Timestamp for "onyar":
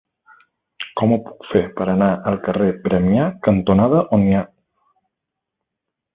4.19-4.43